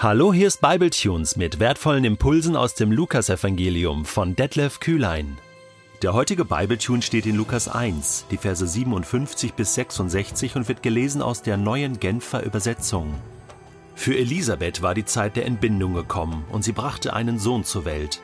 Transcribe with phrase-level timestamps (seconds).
[0.00, 5.38] Hallo, hier ist Bibletunes mit wertvollen Impulsen aus dem Lukasevangelium von Detlef Kühlein.
[6.02, 11.20] Der heutige Bibletune steht in Lukas 1, die Verse 57 bis 66 und wird gelesen
[11.20, 13.12] aus der neuen Genfer Übersetzung.
[13.96, 18.20] Für Elisabeth war die Zeit der Entbindung gekommen und sie brachte einen Sohn zur Welt.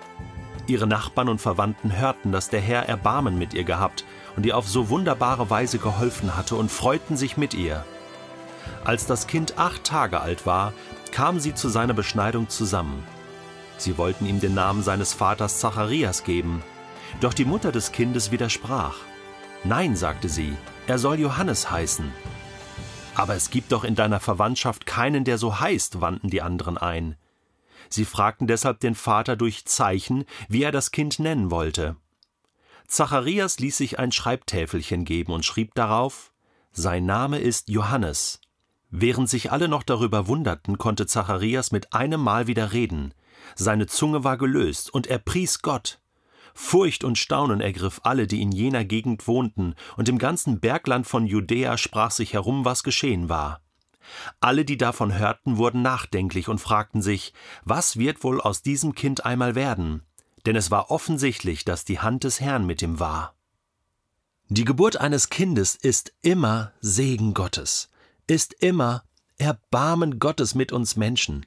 [0.69, 4.05] Ihre Nachbarn und Verwandten hörten, dass der Herr Erbarmen mit ihr gehabt
[4.37, 7.85] und ihr auf so wunderbare Weise geholfen hatte und freuten sich mit ihr.
[8.85, 10.73] Als das Kind acht Tage alt war,
[11.15, 13.05] kamen sie zu seiner Beschneidung zusammen.
[13.79, 16.61] Sie wollten ihm den Namen seines Vaters Zacharias geben,
[17.21, 18.97] doch die Mutter des Kindes widersprach.
[19.63, 20.57] Nein, sagte sie,
[20.89, 22.11] er soll Johannes heißen.
[23.15, 27.15] Aber es gibt doch in deiner Verwandtschaft keinen, der so heißt, wandten die anderen ein.
[27.89, 31.95] Sie fragten deshalb den Vater durch Zeichen, wie er das Kind nennen wollte.
[32.89, 36.33] Zacharias ließ sich ein Schreibtäfelchen geben und schrieb darauf
[36.73, 38.41] Sein Name ist Johannes.
[38.97, 43.13] Während sich alle noch darüber wunderten, konnte Zacharias mit einem Mal wieder reden.
[43.57, 45.99] Seine Zunge war gelöst, und er pries Gott.
[46.55, 51.27] Furcht und Staunen ergriff alle, die in jener Gegend wohnten, und im ganzen Bergland von
[51.27, 53.63] Judäa sprach sich herum, was geschehen war.
[54.39, 57.33] Alle, die davon hörten, wurden nachdenklich und fragten sich,
[57.65, 60.03] was wird wohl aus diesem Kind einmal werden?
[60.47, 63.35] Denn es war offensichtlich, dass die Hand des Herrn mit ihm war.
[64.51, 67.91] Die Geburt eines Kindes ist immer Segen Gottes
[68.27, 69.05] ist immer
[69.39, 71.45] Erbarmen Gottes mit uns Menschen.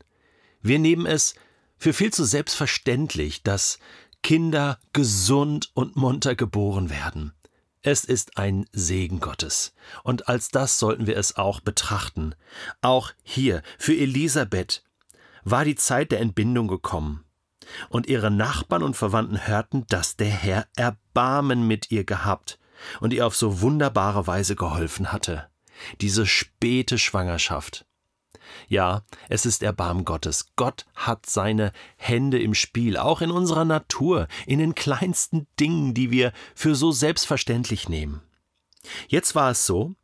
[0.61, 1.36] Wir nehmen es
[1.78, 3.80] für viel zu selbstverständlich, dass
[4.23, 7.34] Kinder gesund und munter geboren werden.
[7.81, 9.73] Es ist ein Segen Gottes.
[10.03, 12.36] Und als das sollten wir es auch betrachten.
[12.81, 14.84] Auch hier, für Elisabeth,
[15.44, 17.23] war die Zeit der Entbindung gekommen.
[17.89, 22.59] Und ihre Nachbarn und Verwandten hörten, dass der Herr Erbarmen mit ihr gehabt
[23.00, 25.50] und ihr auf so wunderbare Weise geholfen hatte
[26.02, 27.86] diese späte Schwangerschaft.
[28.67, 30.53] Ja, es ist Erbarm Gottes.
[30.56, 36.12] Gott hat seine Hände im Spiel, auch in unserer Natur, in den kleinsten Dingen, die
[36.12, 38.22] wir für so selbstverständlich nehmen.
[39.07, 39.96] Jetzt war es so,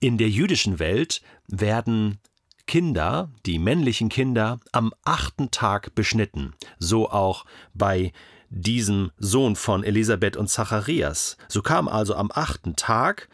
[0.00, 2.18] in der jüdischen Welt werden
[2.66, 6.54] Kinder, die männlichen Kinder, am achten Tag beschnitten.
[6.78, 7.44] So auch
[7.74, 8.12] bei
[8.48, 11.36] diesem Sohn von Elisabeth und Zacharias.
[11.48, 13.28] So kam also am achten Tag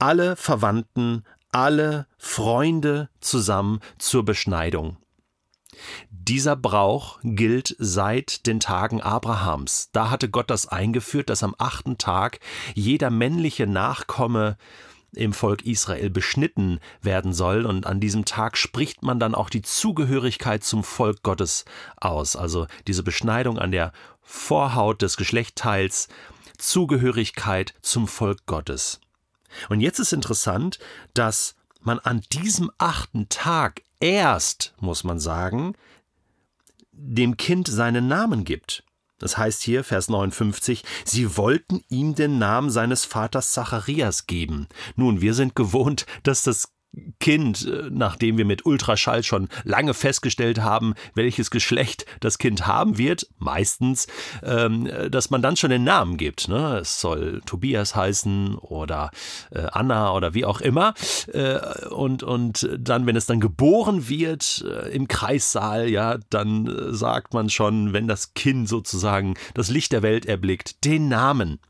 [0.00, 4.96] alle Verwandten, alle Freunde zusammen zur Beschneidung.
[6.10, 9.90] Dieser Brauch gilt seit den Tagen Abrahams.
[9.92, 12.40] Da hatte Gott das eingeführt, dass am achten Tag
[12.74, 14.56] jeder männliche Nachkomme
[15.12, 17.66] im Volk Israel beschnitten werden soll.
[17.66, 21.64] Und an diesem Tag spricht man dann auch die Zugehörigkeit zum Volk Gottes
[21.96, 22.36] aus.
[22.36, 26.08] Also diese Beschneidung an der Vorhaut des Geschlechtteils,
[26.58, 29.00] Zugehörigkeit zum Volk Gottes.
[29.68, 30.78] Und jetzt ist interessant,
[31.14, 35.74] dass man an diesem achten Tag erst, muss man sagen,
[36.92, 38.84] dem Kind seinen Namen gibt.
[39.18, 44.66] Das heißt hier, Vers 59, sie wollten ihm den Namen seines Vaters Zacharias geben.
[44.96, 46.72] Nun, wir sind gewohnt, dass das
[47.20, 52.98] Kind, äh, nachdem wir mit Ultraschall schon lange festgestellt haben, welches Geschlecht das Kind haben
[52.98, 54.08] wird, meistens,
[54.42, 56.48] ähm, dass man dann schon den Namen gibt.
[56.48, 56.78] Ne?
[56.78, 59.10] Es soll Tobias heißen oder
[59.50, 60.94] äh, Anna oder wie auch immer.
[61.32, 61.58] Äh,
[61.90, 67.34] und, und dann, wenn es dann geboren wird äh, im Kreissaal, ja, dann äh, sagt
[67.34, 71.60] man schon, wenn das Kind sozusagen das Licht der Welt erblickt, den Namen.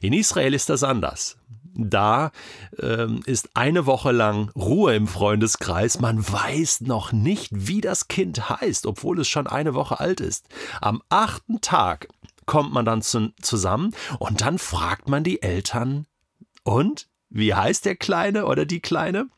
[0.00, 1.36] In Israel ist das anders
[1.78, 2.32] da
[2.80, 6.00] ähm, ist eine Woche lang Ruhe im Freundeskreis.
[6.00, 10.46] Man weiß noch nicht, wie das Kind heißt, obwohl es schon eine Woche alt ist.
[10.80, 12.08] Am achten Tag
[12.46, 16.06] kommt man dann zu, zusammen und dann fragt man die Eltern,
[16.68, 17.08] und?
[17.30, 19.28] Wie heißt der Kleine oder die Kleine?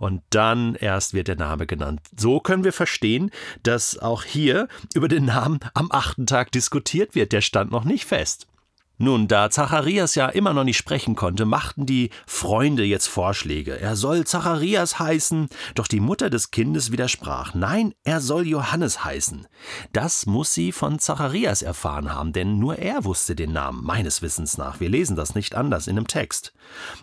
[0.00, 2.00] Und dann erst wird der Name genannt.
[2.16, 3.30] So können wir verstehen,
[3.62, 7.32] dass auch hier über den Namen am achten Tag diskutiert wird.
[7.32, 8.48] Der stand noch nicht fest.
[8.96, 13.78] Nun, da Zacharias ja immer noch nicht sprechen konnte, machten die Freunde jetzt Vorschläge.
[13.80, 17.54] Er soll Zacharias heißen, doch die Mutter des Kindes widersprach.
[17.54, 19.48] Nein, er soll Johannes heißen.
[19.92, 24.58] Das muss sie von Zacharias erfahren haben, denn nur er wusste den Namen, meines Wissens
[24.58, 24.78] nach.
[24.78, 26.52] Wir lesen das nicht anders in dem Text.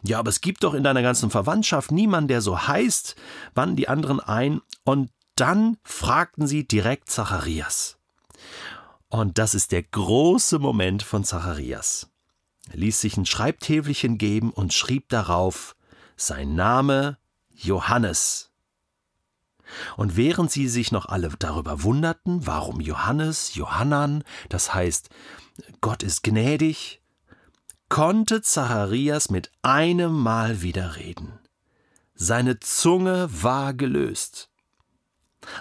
[0.04, 3.18] Ja, aber es gibt doch in deiner ganzen Verwandtschaft niemanden, der so heißt,
[3.54, 7.98] wandten die anderen ein, und dann fragten sie direkt Zacharias.
[9.12, 12.10] Und das ist der große Moment von Zacharias.
[12.70, 15.76] Er ließ sich ein Schreibtäfelchen geben und schrieb darauf
[16.16, 17.18] sein Name
[17.50, 18.52] Johannes.
[19.98, 25.10] Und während sie sich noch alle darüber wunderten, warum Johannes, Johannan, das heißt,
[25.82, 27.02] Gott ist gnädig,
[27.90, 31.38] konnte Zacharias mit einem Mal wieder reden.
[32.16, 34.51] Seine Zunge war gelöst.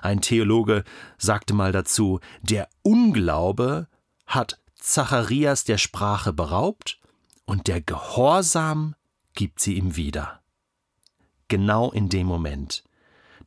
[0.02, 0.84] Ein Theologe
[1.18, 3.88] sagte mal dazu, der Unglaube
[4.26, 6.98] hat Zacharias der Sprache beraubt
[7.44, 8.94] und der Gehorsam
[9.34, 10.40] gibt sie ihm wieder.
[11.48, 12.84] Genau in dem Moment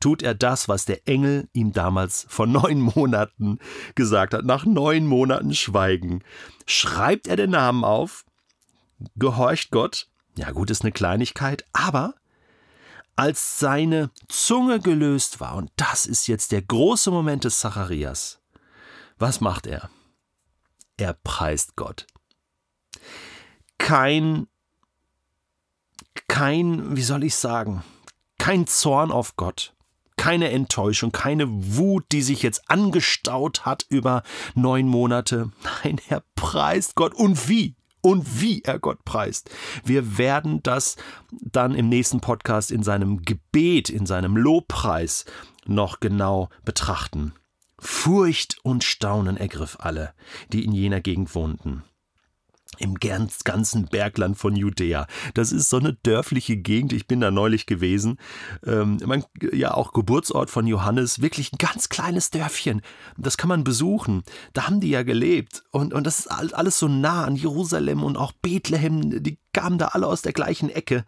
[0.04, 3.60] tut er das, was der Engel ihm damals vor neun Monaten
[3.96, 6.24] gesagt hat, nach neun Monaten Schweigen.
[6.66, 8.26] Schreibt er den Namen auf,
[9.16, 12.16] gehorcht Gott, ja gut, ist eine Kleinigkeit, aber
[13.16, 18.42] als seine Zunge gelöst war, und das ist jetzt der große Moment des Zacharias,
[19.18, 19.90] was macht er?
[20.98, 22.08] Er preist Gott.
[23.78, 24.48] Kein,
[26.28, 27.84] kein, wie soll ich sagen,
[28.38, 29.74] kein Zorn auf Gott,
[30.18, 34.24] keine Enttäuschung, keine Wut, die sich jetzt angestaut hat über
[34.56, 35.52] neun Monate.
[35.84, 37.14] Nein, er preist Gott.
[37.14, 37.76] Und wie?
[38.06, 39.50] Und wie er Gott preist.
[39.84, 40.98] Wir werden das
[41.32, 45.26] dann im nächsten Podcast in seinem Gebet, in seinem Lobpreis
[45.66, 47.34] noch genau betrachten.
[47.80, 50.14] Furcht und Staunen ergriff alle,
[50.52, 51.84] die in jener Gegend wohnten
[52.80, 55.08] im ganzen Bergland von Judäa.
[55.34, 56.94] Das ist so eine dörfliche Gegend.
[56.94, 58.18] Ich bin da neulich gewesen.
[58.66, 61.22] Ähm, man, ja, auch Geburtsort von Johannes.
[61.22, 62.82] Wirklich ein ganz kleines Dörfchen.
[63.18, 64.24] Das kann man besuchen.
[64.54, 65.64] Da haben die ja gelebt.
[65.72, 69.24] Und, und das ist alles so nah an Jerusalem und auch Bethlehem.
[69.24, 71.06] Die kamen da alle aus der gleichen Ecke.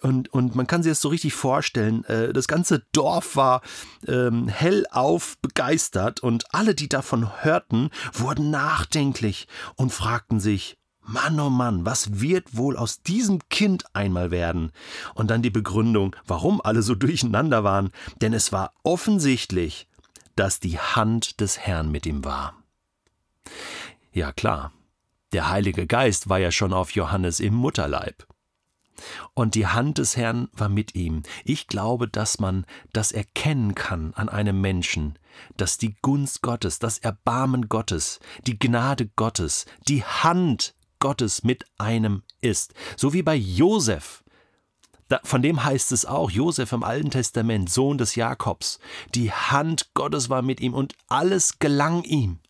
[0.00, 2.04] Und, und man kann sich das so richtig vorstellen.
[2.04, 3.62] Äh, das ganze Dorf war
[4.06, 10.77] ähm, hellauf begeistert und alle, die davon hörten, wurden nachdenklich und fragten sich,
[11.08, 14.72] Mann, oh Mann, was wird wohl aus diesem Kind einmal werden?
[15.14, 19.88] Und dann die Begründung, warum alle so durcheinander waren, denn es war offensichtlich,
[20.36, 22.54] dass die Hand des Herrn mit ihm war.
[24.12, 24.72] Ja klar,
[25.32, 28.26] der Heilige Geist war ja schon auf Johannes im Mutterleib.
[29.32, 31.22] Und die Hand des Herrn war mit ihm.
[31.44, 35.18] Ich glaube, dass man das erkennen kann an einem Menschen,
[35.56, 42.22] dass die Gunst Gottes, das Erbarmen Gottes, die Gnade Gottes, die Hand Gottes mit einem
[42.40, 42.74] ist.
[42.96, 44.24] So wie bei Josef.
[45.08, 48.78] Da, von dem heißt es auch, Josef im Alten Testament, Sohn des Jakobs.
[49.14, 52.40] Die Hand Gottes war mit ihm und alles gelang ihm.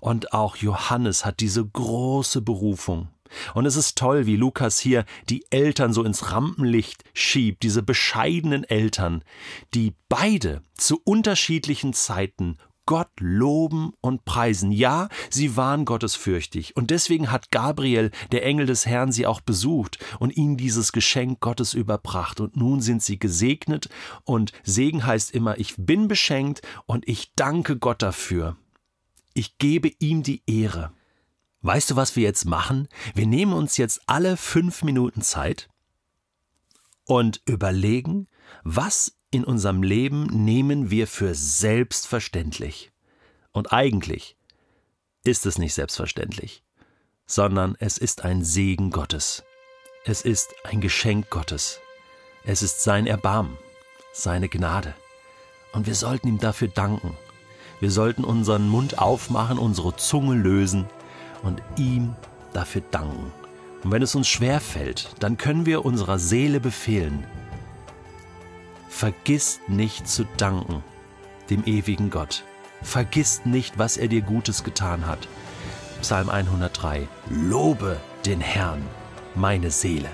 [0.00, 3.08] Und auch Johannes hat diese große Berufung.
[3.54, 8.64] Und es ist toll, wie Lukas hier die Eltern so ins Rampenlicht schiebt, diese bescheidenen
[8.64, 9.24] Eltern,
[9.74, 14.70] die beide zu unterschiedlichen Zeiten Gott loben und preisen.
[14.70, 16.76] Ja, sie waren gottesfürchtig.
[16.76, 21.40] Und deswegen hat Gabriel, der Engel des Herrn, sie auch besucht und ihnen dieses Geschenk
[21.40, 22.40] Gottes überbracht.
[22.40, 23.88] Und nun sind sie gesegnet.
[24.24, 28.56] Und Segen heißt immer, ich bin beschenkt und ich danke Gott dafür.
[29.32, 30.92] Ich gebe ihm die Ehre.
[31.62, 32.88] Weißt du, was wir jetzt machen?
[33.14, 35.70] Wir nehmen uns jetzt alle fünf Minuten Zeit
[37.04, 38.28] und überlegen,
[38.64, 42.92] was in unserem Leben nehmen wir für selbstverständlich.
[43.52, 44.36] Und eigentlich
[45.24, 46.62] ist es nicht selbstverständlich,
[47.26, 49.42] sondern es ist ein Segen Gottes.
[50.04, 51.80] Es ist ein Geschenk Gottes.
[52.44, 53.56] Es ist sein Erbarmen,
[54.12, 54.94] seine Gnade.
[55.72, 57.16] Und wir sollten ihm dafür danken.
[57.80, 60.86] Wir sollten unseren Mund aufmachen, unsere Zunge lösen
[61.42, 62.14] und ihm
[62.52, 63.32] dafür danken.
[63.82, 67.26] Und wenn es uns schwer fällt, dann können wir unserer Seele befehlen,
[68.96, 70.84] Vergiss nicht zu danken
[71.50, 72.44] dem ewigen Gott.
[72.80, 75.26] Vergiss nicht, was er dir Gutes getan hat.
[76.00, 77.08] Psalm 103.
[77.28, 78.86] Lobe den Herrn,
[79.34, 80.08] meine Seele.